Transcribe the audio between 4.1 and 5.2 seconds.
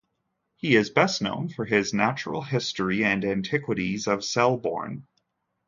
Selborne".